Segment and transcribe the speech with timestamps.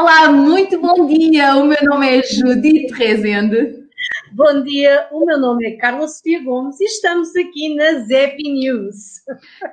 [0.00, 1.56] Olá, muito bom dia.
[1.56, 3.84] O meu nome é Judite Rezende.
[4.30, 9.22] Bom dia, o meu nome é Carla Sofia Gomes e estamos aqui na Zep News.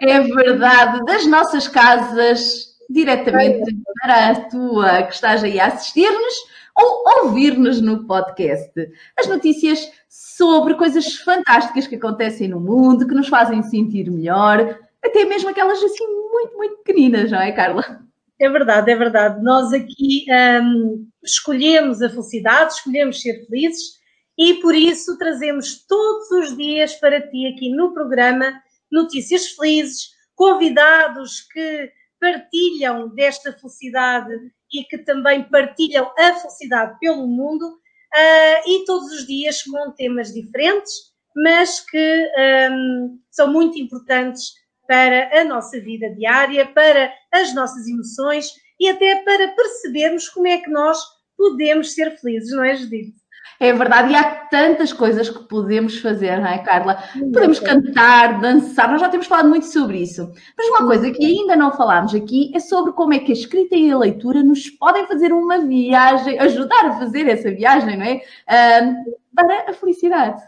[0.02, 6.34] É verdade, das nossas casas, diretamente para a tua que estás aí a assistir-nos
[6.76, 8.74] ou ouvir-nos no podcast.
[9.16, 15.24] As notícias sobre coisas fantásticas que acontecem no mundo, que nos fazem sentir melhor, até
[15.24, 18.04] mesmo aquelas assim muito, muito pequeninas, não é, Carla?
[18.40, 19.42] É verdade, é verdade.
[19.42, 20.26] Nós aqui
[20.62, 24.00] hum, escolhemos a felicidade, escolhemos ser felizes
[24.38, 31.42] e por isso trazemos todos os dias para ti aqui no programa notícias felizes, convidados
[31.42, 34.34] que partilham desta felicidade
[34.74, 40.34] e que também partilham a felicidade pelo mundo uh, e todos os dias com temas
[40.34, 40.92] diferentes,
[41.36, 42.32] mas que
[42.72, 44.54] um, são muito importantes
[44.88, 50.58] para a nossa vida diária, para as nossas emoções e até para percebermos como é
[50.58, 50.98] que nós
[51.38, 53.26] podemos ser felizes, não é, Judite?
[53.60, 57.02] É verdade, e há tantas coisas que podemos fazer, não é, Carla?
[57.14, 60.30] Podemos cantar, dançar, nós já temos falado muito sobre isso.
[60.58, 63.76] Mas uma coisa que ainda não falámos aqui é sobre como é que a escrita
[63.76, 68.16] e a leitura nos podem fazer uma viagem, ajudar a fazer essa viagem, não é?
[68.16, 70.42] Uh, para a felicidade.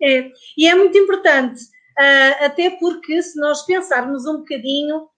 [0.00, 1.62] É, e é muito importante,
[1.98, 5.08] uh, até porque se nós pensarmos um bocadinho,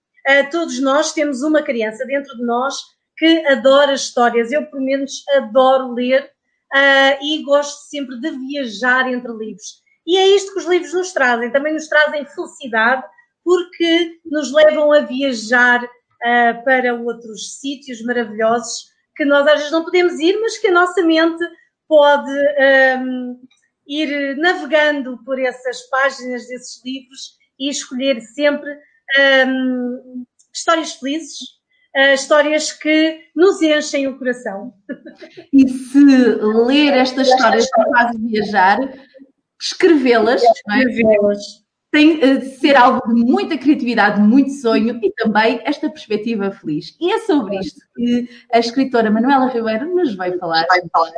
[0.51, 2.75] todos nós temos uma criança dentro de nós
[3.17, 4.51] que adora histórias.
[4.51, 6.23] Eu, pelo menos, adoro ler
[6.73, 9.81] uh, e gosto sempre de viajar entre livros.
[10.07, 13.03] E é isto que os livros nos trazem, também nos trazem felicidade,
[13.43, 19.83] porque nos levam a viajar uh, para outros sítios maravilhosos que nós às vezes não
[19.83, 21.43] podemos ir, mas que a nossa mente
[21.87, 22.31] pode
[23.01, 23.41] um,
[23.85, 28.69] ir navegando por essas páginas desses livros e escolher sempre
[29.17, 31.59] um, histórias felizes
[31.95, 34.73] uh, histórias que nos enchem o coração.
[35.51, 38.79] E se ler estas histórias que fazem viajar,
[39.59, 40.51] escrevê-las, é?
[40.51, 41.69] escrevê-las.
[41.91, 46.95] Tem eh, de ser algo de muita criatividade, muito sonho e também esta perspectiva feliz.
[47.01, 50.67] E é sobre isto que a escritora Manuela Ribeiro nos vai falar.
[50.67, 51.11] Vai falar.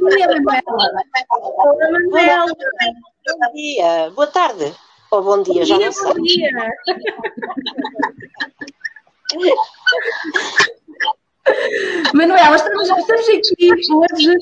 [0.00, 1.02] Bom dia, Manuela.
[1.30, 2.46] Olá, Manuela.
[2.46, 4.10] Bom dia.
[4.14, 4.72] Boa tarde.
[5.10, 6.14] Ou bom dia, bom já dia, não sei.
[6.14, 6.50] Bom dia.
[12.14, 14.36] Manuela, estamos, estamos aqui hoje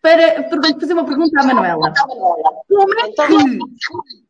[0.00, 0.48] para
[0.80, 1.92] fazer uma pergunta à Manuela.
[2.68, 3.58] Como é que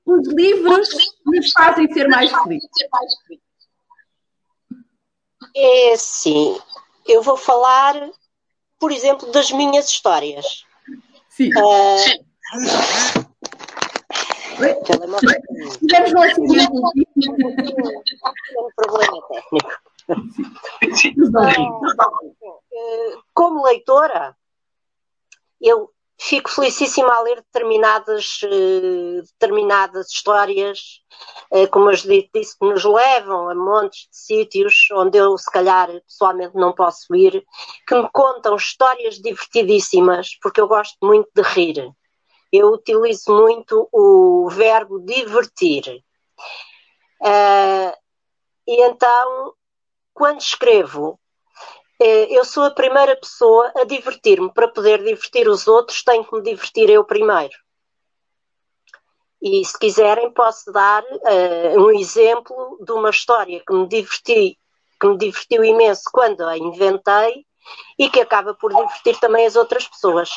[0.07, 0.89] os livros
[1.27, 2.71] nos fazem ser mais felizes?
[5.55, 6.59] É sim.
[7.07, 8.11] Eu vou falar,
[8.79, 10.65] por exemplo, das minhas histórias.
[11.29, 11.51] Sim.
[11.55, 13.28] Uh,
[14.59, 16.69] Tivemos um acidente.
[18.57, 19.71] Um problema técnico.
[23.35, 24.37] Como leitora,
[25.61, 28.41] eu fico felicíssima a ler determinadas,
[29.39, 31.03] determinadas histórias,
[31.71, 36.57] como eu disse, que nos levam a montes de sítios onde eu, se calhar, pessoalmente
[36.57, 37.45] não posso ir,
[37.87, 41.93] que me contam histórias divertidíssimas, porque eu gosto muito de rir
[42.53, 46.03] eu utilizo muito o verbo divertir.
[47.21, 47.93] Uh,
[48.67, 49.55] e então,
[50.15, 51.19] quando escrevo,
[52.01, 54.53] uh, eu sou a primeira pessoa a divertir-me.
[54.53, 57.55] Para poder divertir os outros, tenho que me divertir eu primeiro.
[59.41, 64.59] E se quiserem, posso dar uh, um exemplo de uma história que me diverti,
[65.01, 67.47] que me divertiu imenso quando a inventei
[67.99, 70.31] e que acaba por divertir também as outras pessoas.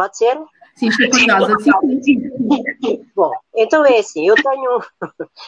[0.00, 0.34] Pode ser?
[0.76, 1.56] Sim, estou curiosa.
[3.14, 4.80] Bom, então é assim, eu tenho.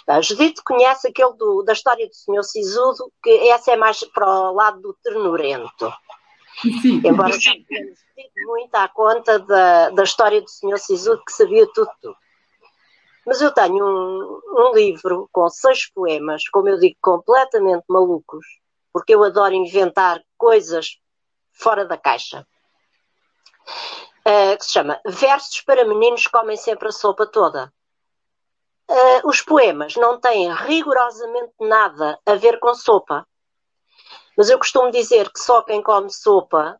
[0.07, 4.29] A Judite conhece aquele do, da história do Senhor Sisudo, que essa é mais para
[4.29, 5.91] o lado do ternurento.
[6.83, 7.01] Sim.
[7.03, 12.17] Embora tenha muito à conta da, da história do Senhor Sisudo, que sabia tudo, tudo.
[13.25, 18.45] Mas eu tenho um, um livro com seis poemas, como eu digo, completamente malucos,
[18.93, 20.99] porque eu adoro inventar coisas
[21.55, 22.47] fora da caixa
[24.27, 27.73] uh, que se chama Versos para Meninos Comem Sempre a Sopa Toda.
[28.91, 33.27] Uh, os poemas não têm rigorosamente nada a ver com sopa.
[34.37, 36.79] Mas eu costumo dizer que só quem come sopa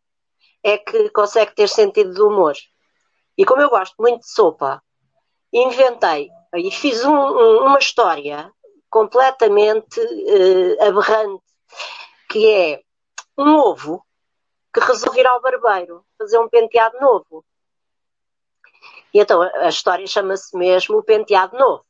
[0.63, 2.55] é que consegue ter sentido de humor.
[3.37, 4.83] E como eu gosto muito de sopa,
[5.53, 8.51] inventei e fiz um, um, uma história
[8.91, 11.43] completamente uh, aberrante,
[12.29, 12.83] que é
[13.39, 14.05] um ovo
[14.73, 17.45] que resolve ir ao barbeiro fazer um penteado novo.
[19.13, 21.85] E então a história chama-se mesmo o penteado novo.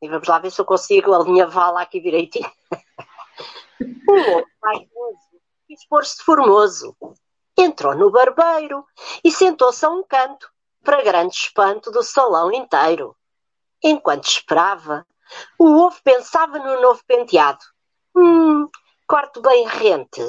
[0.00, 2.50] E vamos lá ver se eu consigo alinhavá-la aqui direitinho.
[4.08, 5.32] um ovo vaidoso
[5.66, 6.96] quis pôr-se formoso.
[7.56, 8.84] Entrou no barbeiro
[9.24, 10.50] e sentou-se a um canto,
[10.82, 13.16] para grande espanto do salão inteiro.
[13.82, 15.06] Enquanto esperava,
[15.58, 17.64] o ovo pensava no novo penteado.
[18.14, 18.68] Hum,
[19.12, 20.22] corto bem rente.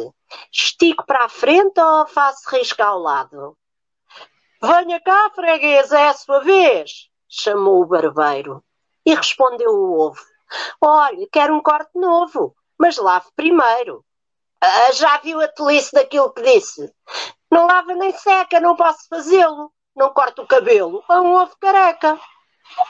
[0.52, 3.58] Estico para a frente ou faço risca ao lado?
[4.62, 8.62] Venha cá, freguesa, é a sua vez, chamou o barbeiro.
[9.06, 10.20] E respondeu o ovo.
[10.82, 14.04] Olhe, quero um corte novo, mas lave primeiro.
[14.60, 16.94] Ah, já viu a tolice daquilo que disse?
[17.50, 19.72] Não lava nem seca, não posso fazê-lo.
[19.96, 22.20] Não corto o cabelo a um ovo careca.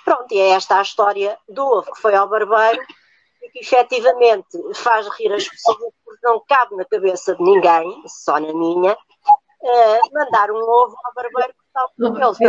[0.03, 2.83] Pronto, e é esta a história do ovo que foi ao barbeiro
[3.53, 8.51] que efetivamente faz rir as pessoas porque não cabe na cabeça de ninguém, só na
[8.51, 11.53] minha, uh, mandar um ovo ao barbeiro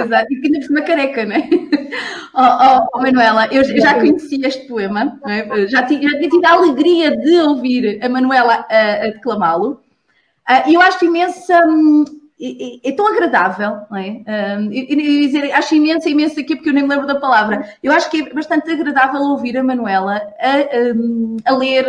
[0.04, 1.48] Exato, e que ainda por uma careca, não é?
[2.36, 5.68] Oh, oh, oh, Manuela, eu já conhecia este poema, é?
[5.68, 9.80] já, tinha, já tinha tido a alegria de ouvir a Manuela a, a declamá-lo,
[10.50, 11.60] uh, e eu acho imensa.
[12.40, 14.58] É, é, tão agradável, não é?
[14.58, 17.72] Um, eu, dizer, acho imenso, imenso aqui porque eu nem me lembro da palavra.
[17.80, 21.86] Eu acho que é bastante agradável ouvir a Manuela a, a, a ler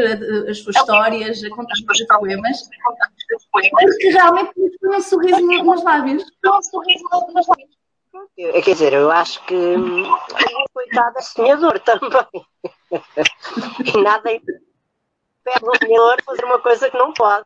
[0.48, 2.70] as suas histórias, a contar os seus poemas,
[3.52, 6.24] porque realmente põe um sorriso nos lábios.
[6.46, 7.04] Um sorriso
[7.34, 7.76] nos lábios.
[8.36, 10.04] Quer dizer, eu acho que hum,
[10.74, 12.46] coitada sonhador também.
[13.96, 14.30] e nada
[15.44, 17.46] pede o senhor fazer uma coisa que não pode.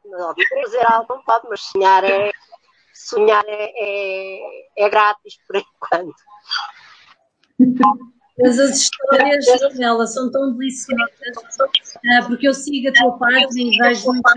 [0.64, 2.32] Fazer algo não pode, mas sonhar é
[3.00, 6.16] sonhar é, é, é grátis por enquanto.
[8.38, 9.46] Mas as histórias
[9.80, 14.34] elas são tão deliciosas, uh, porque eu sigo a tua página e vejo muitas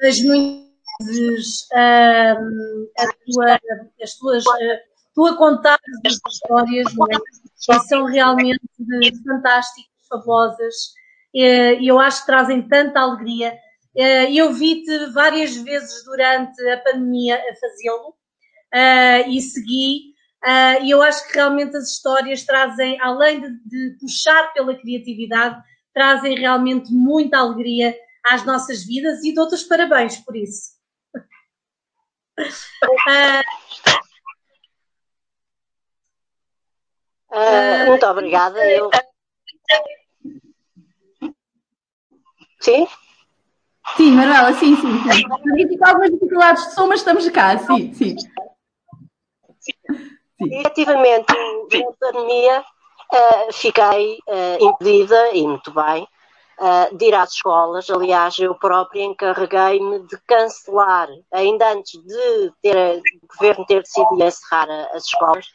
[0.00, 0.66] vejo muitas
[1.00, 3.60] vezes uh, a tua,
[4.02, 4.44] as tuas,
[5.14, 6.86] tu a contar as histórias
[7.70, 7.78] é?
[7.88, 8.60] são realmente
[9.24, 10.94] fantásticas, fabulosas,
[11.32, 13.58] e eu acho que trazem tanta alegria
[13.96, 18.14] eh, eu vi-te várias vezes durante a pandemia a fazê-lo
[18.74, 20.14] uh, e segui.
[20.44, 25.60] Uh, e eu acho que realmente as histórias trazem, além de, de, puxar pela criatividade,
[25.94, 27.96] trazem realmente muita alegria
[28.26, 30.76] às nossas vidas e dou-te os parabéns por isso.
[37.86, 38.64] muito obrigada.
[38.70, 38.90] Eu...
[42.60, 42.86] Sim?
[43.94, 45.22] Sim, Manuela, sim, sim, sim.
[45.82, 48.16] Algumas dificuldades de som, mas estamos cá, sim, sim.
[49.60, 49.78] sim.
[50.40, 51.26] Efetivamente,
[51.70, 56.06] durante a pandemia, uh, fiquei uh, impedida, e muito bem,
[56.58, 57.88] uh, de ir às escolas.
[57.88, 64.68] Aliás, eu própria encarreguei-me de cancelar, ainda antes de ter o governo ter decidido encerrar
[64.92, 65.46] as escolas,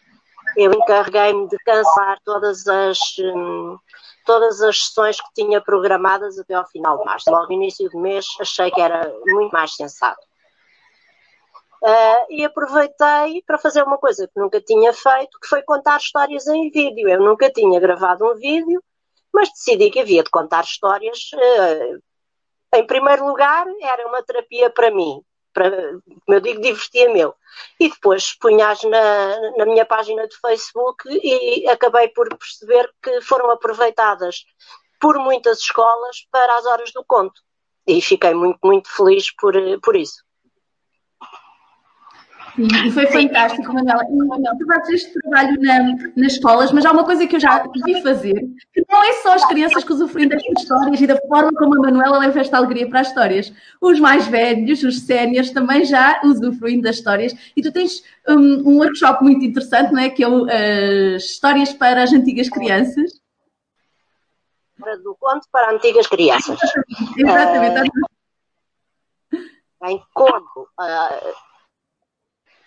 [0.58, 2.98] eu encarreguei-me de cancelar todas as.
[3.20, 3.78] Um,
[4.26, 7.30] todas as sessões que tinha programadas até ao final de março.
[7.30, 10.22] Logo no início do mês achei que era muito mais sensato.
[11.84, 16.46] Uh, e aproveitei para fazer uma coisa que nunca tinha feito, que foi contar histórias
[16.48, 17.10] em vídeo.
[17.10, 18.84] Eu nunca tinha gravado um vídeo,
[19.34, 21.32] mas decidi que havia de contar histórias.
[21.34, 22.00] Uh,
[22.74, 25.24] em primeiro lugar, era uma terapia para mim
[25.54, 25.70] para,
[26.26, 27.36] como eu digo, divertia meu.
[27.80, 33.50] E depois punhas na, na minha página de Facebook e acabei por perceber que foram
[33.52, 34.46] aproveitadas
[35.00, 37.42] por muitas escolas para as horas do conto.
[37.88, 40.24] E fiquei muito, muito feliz por, por isso.
[42.56, 44.04] Sim, e foi fantástico, Manuela.
[44.04, 45.80] E tu fazes este trabalho na,
[46.16, 48.36] nas escolas, mas há uma coisa que eu já vi fazer,
[48.74, 51.92] que não é só as crianças que usufruem destas histórias e da forma como a
[51.92, 53.54] Manuela leva esta alegria para as histórias.
[53.80, 57.34] Os mais velhos, os séniores, também já usufruem das histórias.
[57.56, 60.10] E tu tens um, um workshop muito interessante, não é?
[60.10, 63.22] Que é o uh, Histórias para as Antigas Crianças.
[65.04, 66.60] Do conto para antigas crianças.
[67.16, 67.20] Exatamente.
[67.20, 67.92] Exatamente.
[69.32, 70.68] Uh, em como...
[70.80, 71.51] Uh,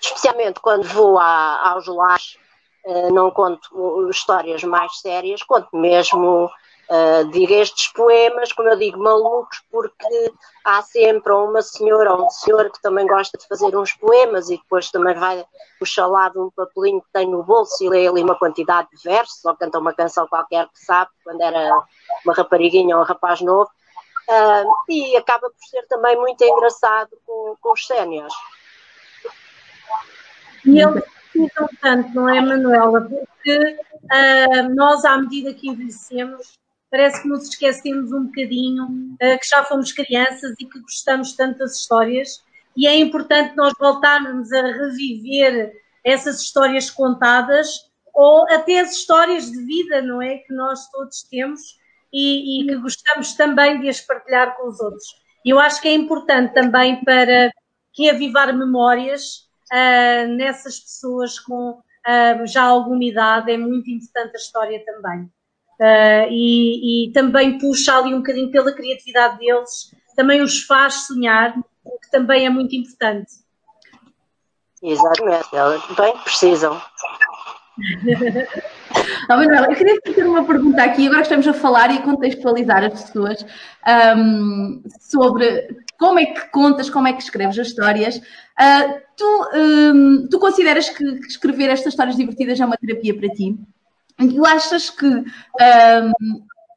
[0.04, 2.36] especialmente quando vou a, aos lares,
[2.84, 6.50] uh, não conto histórias mais sérias, conto mesmo
[6.86, 10.32] Uh, digo estes poemas, como eu digo, malucos, porque
[10.62, 14.58] há sempre uma senhora ou um senhor que também gosta de fazer uns poemas e
[14.58, 15.46] depois também vai
[15.78, 19.02] puxar lá de um papelinho que tem no bolso e lê ali uma quantidade de
[19.02, 21.74] versos ou canta uma canção qualquer que sabe, quando era
[22.22, 23.70] uma rapariguinha ou um rapaz novo.
[24.28, 28.34] Uh, e acaba por ser também muito engraçado com, com os séniores.
[30.66, 33.02] E eles precisam tanto, não é, Manuela?
[33.02, 36.58] Porque uh, nós, à medida que envelhecemos,
[36.90, 41.58] parece que nos esquecemos um bocadinho uh, que já fomos crianças e que gostamos tanto
[41.58, 42.42] das histórias.
[42.76, 49.64] E é importante nós voltarmos a reviver essas histórias contadas ou até as histórias de
[49.64, 50.38] vida, não é?
[50.38, 51.60] Que nós todos temos
[52.12, 55.04] e, e que gostamos também de as partilhar com os outros.
[55.44, 57.50] Eu acho que é importante também para
[57.96, 64.84] reavivar memórias uh, nessas pessoas com uh, já alguma idade, é muito importante a história
[64.84, 65.30] também.
[65.80, 71.56] Uh, e, e, também puxa ali um bocadinho pela criatividade deles, também os faz sonhar,
[71.84, 73.32] o que também é muito importante.
[74.80, 75.48] Exatamente,
[75.96, 76.80] bem precisam.
[79.28, 82.02] Oh, Manuela, eu queria fazer uma pergunta aqui, agora que estamos a falar e a
[82.02, 83.44] contextualizar as pessoas
[84.16, 88.16] um, sobre como é que contas, como é que escreves as histórias.
[88.16, 93.56] Uh, tu, um, tu consideras que escrever estas histórias divertidas é uma terapia para ti?
[94.20, 95.24] E achas que um,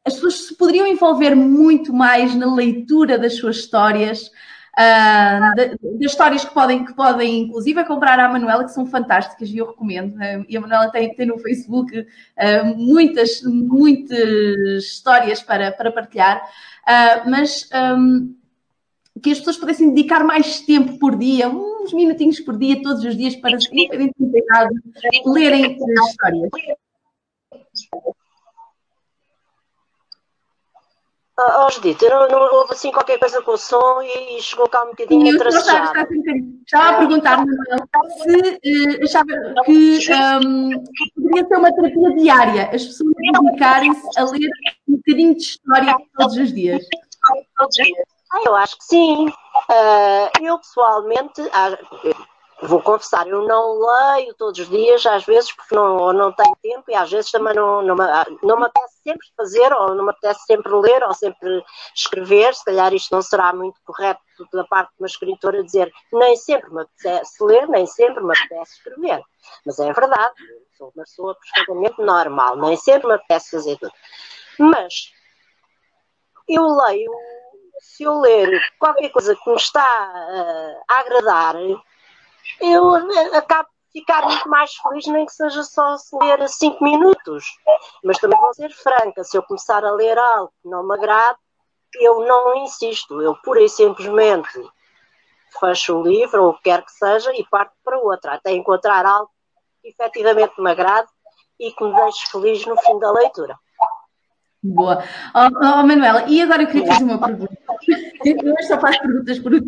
[0.05, 4.31] as pessoas se poderiam envolver muito mais na leitura das suas histórias?
[4.77, 5.55] Uh,
[5.99, 9.65] das histórias que podem, que podem, inclusive, comprar à Manuela, que são fantásticas e eu
[9.65, 10.13] recomendo.
[10.15, 16.41] Uh, e a Manuela tem, tem no Facebook uh, muitas, muitas histórias para, para partilhar,
[17.25, 18.35] mas um,
[19.19, 23.15] que as pessoas pudessem dedicar mais tempo por dia, uns minutinhos por dia, todos os
[23.15, 24.45] dias, para, independentemente
[25.25, 26.49] lerem as histórias.
[31.39, 34.87] Oh, Judite, não, não houve assim qualquer coisa com o som e, chegou cá um
[34.87, 35.93] bocadinho atrasado.
[36.65, 37.45] Estava a perguntar,
[38.23, 39.27] se uh, achava
[39.63, 39.99] que
[40.43, 40.83] um,
[41.13, 44.49] poderia ser uma terapia diária, as pessoas dedicarem-se a ler
[44.87, 46.83] um bocadinho de história todos os dias.
[47.59, 47.67] Ah,
[48.45, 49.27] eu acho que sim.
[49.27, 51.41] Uh, eu pessoalmente,
[52.63, 56.83] vou confessar, eu não leio todos os dias, às vezes, porque não, não tenho tempo
[56.89, 58.03] e às vezes também não, não, me,
[58.41, 61.63] não me apetece sempre fazer, ou não me apetece sempre ler, ou sempre
[61.95, 62.53] escrever.
[62.55, 66.73] Se calhar isto não será muito correto da parte de uma escritora dizer nem sempre
[66.73, 69.21] me apetece ler, nem sempre me apetece escrever.
[69.65, 70.35] Mas é verdade,
[70.77, 73.93] sou uma pessoa perfeitamente normal, nem sempre me apetece fazer tudo.
[74.59, 75.11] Mas
[76.47, 77.11] eu leio,
[77.79, 81.55] se eu ler qualquer coisa que me está uh, a agradar,
[82.61, 82.95] eu
[83.33, 87.45] acabo de ficar muito mais feliz, nem que seja só ler cinco minutos.
[88.03, 91.37] Mas também vou ser franca, se eu começar a ler algo que não me agrada,
[91.95, 94.59] eu não insisto, eu pura e simplesmente
[95.59, 99.05] fecho o livro, ou o que quer que seja, e parto para outra, até encontrar
[99.05, 99.31] algo
[99.81, 101.07] que efetivamente me agrade
[101.59, 103.57] e que me deixe feliz no fim da leitura.
[104.63, 105.03] Boa.
[105.35, 107.55] Oh, oh, Manuela, e agora eu queria fazer uma pergunta.
[108.25, 109.63] Eu só faço perguntas por Eu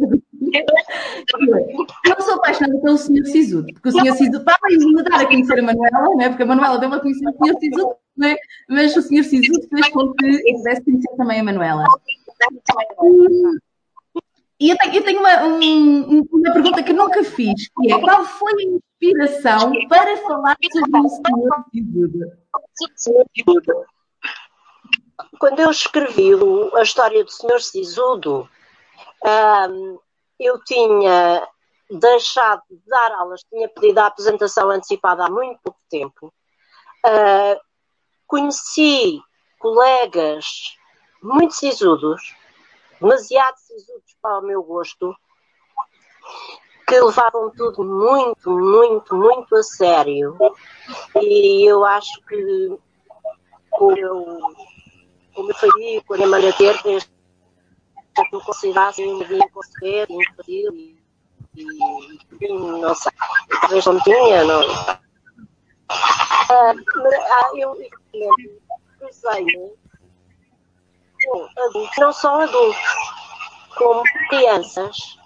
[2.21, 3.25] sou apaixonada pelo Sr.
[3.25, 4.13] Sisudo, porque o Sr.
[4.13, 6.29] Sisudo, para me dar a conhecer a Manuela, né?
[6.29, 7.59] porque a Manuela deu-me a conhecer o Sr.
[7.59, 8.35] Sisudo, né?
[8.67, 9.23] mas o Sr.
[9.23, 11.85] Sisudo fez com que eu pudesse conhecer também a Manuela.
[14.59, 18.25] E eu tenho, eu tenho uma, um, uma pergunta que nunca fiz, que é qual
[18.25, 21.63] foi a inspiração para falar sobre o Sr.
[21.71, 22.19] Sisudo?
[25.39, 26.31] Quando eu escrevi
[26.75, 27.61] a história do Sr.
[27.61, 28.49] Sisudo,
[29.69, 29.99] um,
[30.39, 31.47] eu tinha
[31.89, 36.33] deixado de dar aulas, tinha pedido a apresentação antecipada há muito pouco tempo.
[37.05, 37.59] Uh,
[38.27, 39.21] conheci
[39.57, 40.45] colegas
[41.21, 42.35] muito sisudos,
[43.01, 45.13] demasiado sisudos para o meu gosto,
[46.87, 50.37] que levavam tudo muito, muito, muito a sério.
[51.21, 52.35] E eu acho que
[53.97, 54.39] eu,
[55.53, 56.99] faria, quando a Maria ter, que
[58.31, 60.99] eu considerasse um dia conseguir, infantil e,
[62.41, 63.11] e, não sei,
[63.61, 64.61] talvez não tinha, não.
[65.89, 66.73] Ah,
[67.55, 67.77] eu
[68.99, 69.45] cruzei
[71.23, 72.77] com adultos, não só adultos,
[73.77, 75.17] como crianças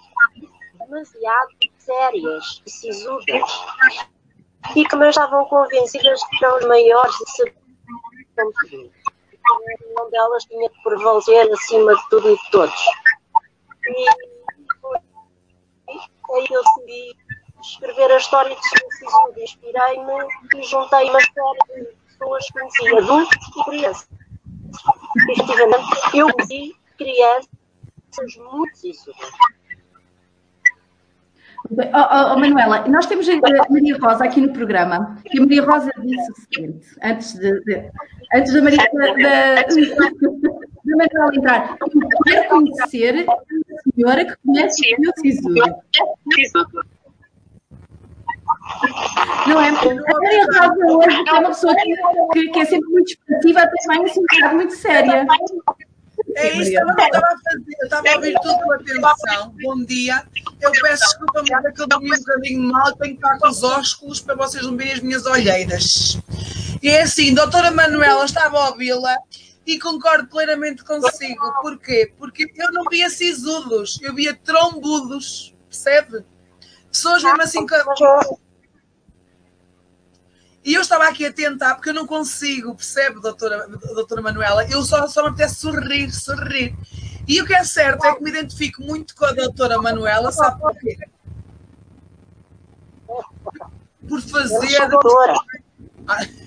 [0.78, 3.66] demasiado sérias e sisudas
[4.74, 7.56] e que me estavam convencidas que eram os maiores de saber
[8.36, 8.92] tudo
[9.90, 12.80] uma delas tinha que prevalecer acima de tudo e de todos.
[13.86, 14.08] E
[16.32, 17.16] aí eu decidi
[17.60, 18.62] escrever a história de
[18.96, 20.12] Sisudo, inspirei-me
[20.54, 24.08] e juntei uma série de pessoas que conhecia, adultos e crianças.
[25.30, 29.30] efetivamente, eu vi crianças muito sisudas.
[31.70, 35.90] Oh, oh, Manuela, nós temos a Maria Rosa aqui no programa, e a Maria Rosa
[36.02, 37.90] disse o seguinte, antes, de, de
[38.34, 39.66] antes da Maria da, da,
[40.84, 45.54] Manuela entrar, eu quero conhecer a senhora que conhece o meu Sisudo.
[49.48, 49.68] Não é?
[49.68, 51.74] A Maria Rosa hoje é uma pessoa
[52.34, 55.26] que, que é sempre muito expressiva, até também assim, muito séria.
[56.36, 57.64] É isso que eu estava a fazer.
[57.80, 59.54] Eu estava a ouvir tudo com atenção.
[59.62, 60.24] Bom dia.
[60.60, 62.96] Eu peço desculpa, mas é que eu dormi um bocadinho mal.
[62.96, 66.18] Tenho que estar com os ósculos para vocês não verem as minhas olheiras.
[66.82, 69.16] E é assim, doutora Manuela, estava a ouvi-la
[69.66, 71.52] e concordo plenamente consigo.
[71.62, 72.12] Porquê?
[72.18, 75.54] Porque eu não via sisudos, eu via trombudos.
[75.68, 76.24] Percebe?
[76.90, 77.66] Pessoas mesmo assim.
[80.64, 84.64] E eu estava aqui a tentar, porque eu não consigo, percebe, doutora, doutora Manuela?
[84.66, 86.74] Eu só, só me apetece sorrir, sorrir.
[87.28, 90.58] E o que é certo é que me identifico muito com a doutora Manuela, sabe
[90.58, 90.96] porquê?
[94.08, 94.88] Por fazer.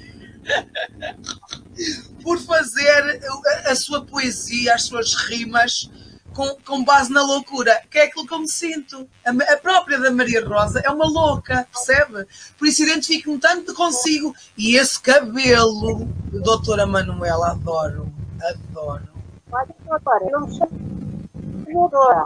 [2.23, 3.21] Por fazer
[3.65, 5.91] a sua poesia, as suas rimas
[6.37, 9.09] com, com base na loucura, que é aquilo que eu me sinto.
[9.25, 12.27] A, a própria da Maria Rosa é uma louca, percebe?
[12.59, 14.35] Por isso identifico-me tanto consigo.
[14.55, 19.09] E esse cabelo, doutora Manuela, adoro, adoro.
[19.51, 21.27] Olha, doutora, eu não me chamo
[21.73, 22.25] doutora.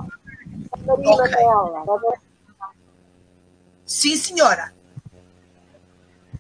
[0.86, 1.46] Maria okay.
[1.46, 2.14] Manuela.
[3.86, 4.74] Sim, senhora.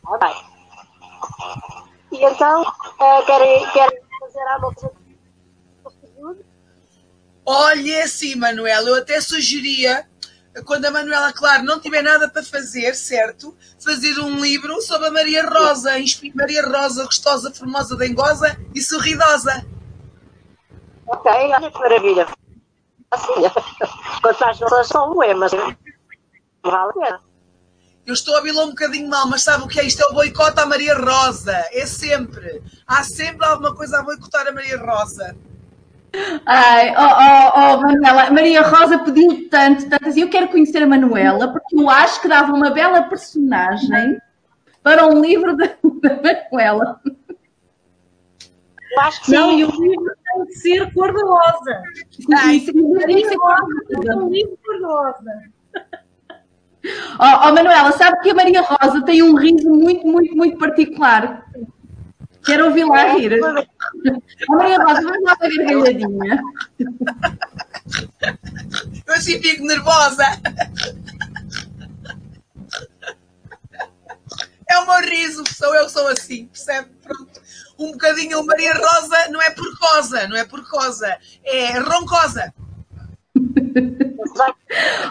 [0.05, 0.27] Ok.
[2.11, 2.65] E então,
[3.25, 5.00] querem, querem fazer alguma coisa
[7.45, 10.05] Olha, é assim, Manuela, eu até sugeria,
[10.65, 13.55] quando a Manuela, claro, não tiver nada para fazer, certo?
[13.83, 15.91] Fazer um livro sobre a Maria Rosa,
[16.35, 19.65] Maria Rosa, gostosa, formosa, dengosa e sorridosa.
[21.07, 22.27] Ok, olha que maravilha.
[23.11, 23.33] Assim,
[24.21, 25.69] quanto às nossas são mas vale
[26.63, 27.19] a pena.
[28.05, 29.85] Eu estou a vê-la um bocadinho mal, mas sabe o que é?
[29.85, 31.55] Isto é o boicote à Maria Rosa.
[31.71, 32.61] É sempre.
[32.87, 35.35] Há sempre alguma coisa a boicotar a Maria Rosa.
[36.45, 40.87] Ai, oh, oh, oh, Manuela, Maria Rosa pediu tanto, tanto assim, eu quero conhecer a
[40.87, 44.19] Manuela, porque eu acho que dava uma bela personagem
[44.83, 47.01] para um livro da, da Manuela.
[48.91, 49.59] Eu acho que não, sim.
[49.59, 51.81] e o livro tem de ser cor-de-rosa.
[52.35, 54.15] Ah, isso tem de ser cor-de-rosa.
[54.17, 55.51] Um livro cor-de-rosa.
[57.19, 61.45] Oh, oh, Manuela, sabe que a Maria Rosa tem um riso muito, muito, muito particular.
[62.45, 63.33] Quero ouvir lá rir.
[63.43, 66.41] A Maria Rosa, vamos lá para a gargalhadinha.
[69.05, 70.23] Eu assim fico nervosa.
[74.69, 76.89] É o meu riso, sou eu sou assim, percebe?
[77.03, 77.41] Pronto.
[77.77, 82.53] Um bocadinho Maria Rosa não é por cosa, não é por cosa, é roncosa.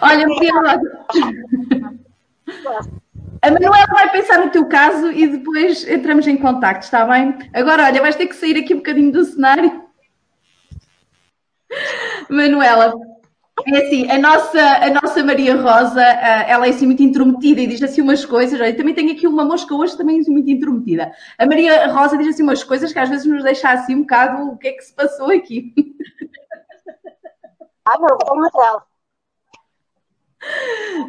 [0.00, 0.90] Olha, Maria Rosa.
[3.42, 7.38] A Manuela vai pensar no teu caso e depois entramos em contacto, está bem?
[7.54, 9.82] Agora, olha, vais ter que sair aqui um bocadinho do cenário.
[12.28, 12.92] Manuela,
[13.66, 17.66] é assim, a nossa, a nossa Maria Rosa, eh, ela é assim muito intrometida e
[17.66, 18.60] diz assim umas coisas.
[18.60, 21.12] Olha, também tenho aqui uma mosca hoje também muito intrometida.
[21.38, 24.50] A Maria Rosa diz assim umas coisas que às vezes nos deixa assim um bocado
[24.50, 25.72] o que é que se passou aqui.
[27.84, 28.89] Ah, não, vamos ela.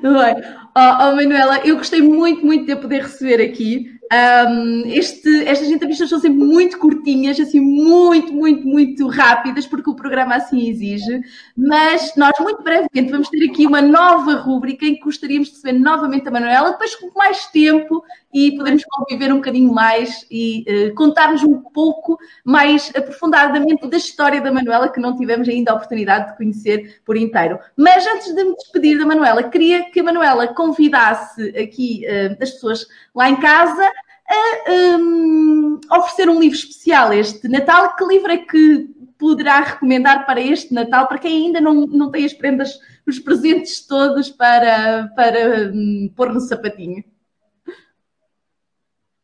[0.01, 0.43] Bem,
[0.75, 3.99] oh, oh, Manuela, eu gostei muito, muito de poder receber aqui.
[4.12, 9.95] Um, este, estas entrevistas são sempre muito curtinhas, assim, muito, muito, muito rápidas, porque o
[9.95, 11.21] programa assim exige.
[11.56, 15.80] Mas nós, muito brevemente, vamos ter aqui uma nova rúbrica em que gostaríamos de receber
[15.80, 20.96] novamente a Manuela, depois com mais tempo e podemos conviver um bocadinho mais e uh,
[20.96, 26.32] contar-nos um pouco mais aprofundadamente da história da Manuela, que não tivemos ainda a oportunidade
[26.32, 27.60] de conhecer por inteiro.
[27.76, 32.52] Mas antes de me despedir da Manuela, queria que a Manuela convidasse aqui uh, as
[32.52, 33.91] pessoas lá em casa
[34.32, 37.96] a um, oferecer um livro especial este Natal.
[37.96, 42.26] Que livro é que poderá recomendar para este Natal, para quem ainda não, não tem
[42.26, 47.04] as prendas, os presentes todos para, para um, pôr no sapatinho?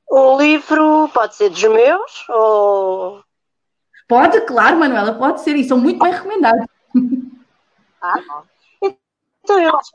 [0.10, 3.24] O livro pode ser dos meus ou.
[4.08, 6.66] Pode, claro, Manuela, pode ser, e são muito bem recomendados.
[8.02, 8.44] Ah, não.
[8.82, 9.92] Então, eu acho,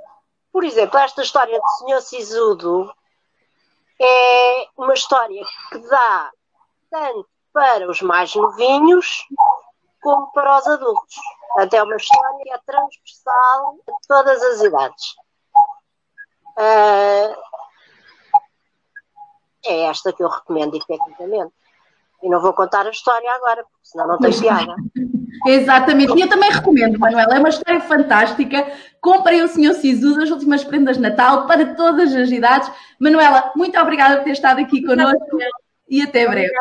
[0.52, 2.92] por exemplo, esta história do Senhor Sisudo
[4.00, 6.30] é uma história que dá
[6.90, 9.24] tanto para os mais novinhos
[10.02, 11.14] como para os adultos.
[11.48, 15.14] Portanto, é uma história transversal a todas as idades.
[16.58, 17.34] Uh,
[19.64, 21.52] é esta que eu recomendo efetivamente.
[22.22, 24.74] E não vou contar a história agora, porque senão não tem piada.
[25.46, 28.70] Exatamente, e eu também recomendo, Manuela, é uma história fantástica.
[29.00, 32.70] Comprei o Senhor Sisu as últimas prendas de Natal para todas as idades.
[33.00, 35.38] Manuela, muito obrigada por ter estado aqui connosco
[35.88, 36.52] e até breve.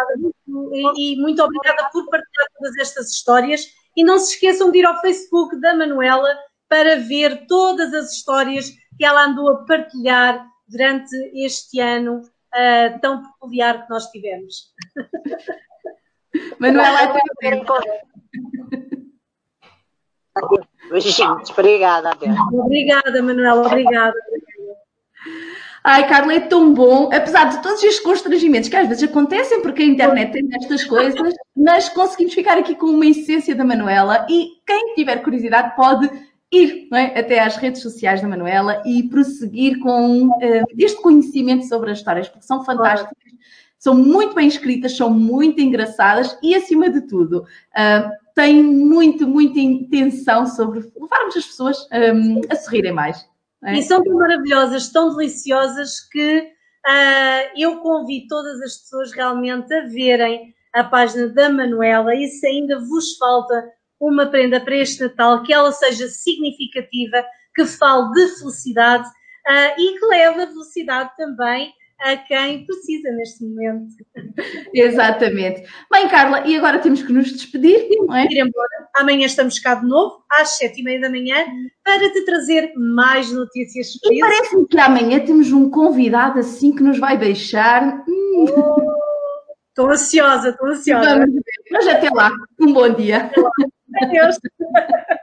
[0.73, 3.67] E, e muito obrigada por partilhar todas estas histórias.
[3.95, 6.29] E não se esqueçam de ir ao Facebook da Manuela
[6.67, 12.21] para ver todas as histórias que ela andou a partilhar durante este ano
[12.53, 14.73] uh, tão peculiar que nós tivemos.
[16.59, 17.19] Manuela, até
[20.89, 22.11] Beijinhos, obrigada.
[22.11, 22.27] Até.
[22.53, 24.15] Obrigada, Manuela, obrigada.
[25.83, 29.81] Ai, Carla, é tão bom, apesar de todos estes constrangimentos que às vezes acontecem, porque
[29.81, 34.51] a internet tem estas coisas, mas conseguimos ficar aqui com uma essência da Manuela e
[34.65, 36.07] quem tiver curiosidade pode
[36.51, 37.19] ir é?
[37.19, 42.27] até às redes sociais da Manuela e prosseguir com uh, este conhecimento sobre as histórias,
[42.27, 43.15] porque são fantásticas,
[43.79, 49.59] são muito bem escritas, são muito engraçadas e, acima de tudo, uh, têm muito, muita
[49.59, 53.25] intenção sobre levarmos as pessoas um, eh, a sorrirem mais.
[53.63, 53.75] É?
[53.75, 59.87] E são tão maravilhosas, tão deliciosas que uh, eu convido todas as pessoas realmente a
[59.87, 63.67] verem a página da Manuela e se ainda vos falta
[64.01, 67.23] uma prenda para este Natal, que ela seja significativa,
[67.55, 73.45] que fale de felicidade uh, e que leve a felicidade também a quem precisa neste
[73.45, 73.93] momento.
[74.73, 75.63] Exatamente.
[75.91, 78.25] Bem, Carla, e agora temos que nos despedir, não é?
[78.25, 78.89] Ir embora.
[78.95, 81.45] Amanhã estamos cá de novo, às sete e meia da manhã,
[81.83, 83.87] para te trazer mais notícias.
[84.03, 88.03] E parece-me que amanhã temos um convidado assim que nos vai deixar.
[89.69, 91.19] Estou oh, ansiosa, estou ansiosa.
[91.19, 91.41] Vamos ver.
[91.71, 93.31] Mas até lá, um bom dia.
[93.99, 94.39] Adeus.